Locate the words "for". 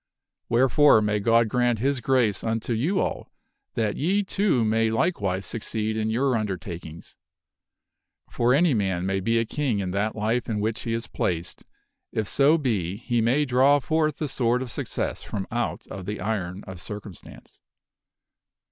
8.27-8.51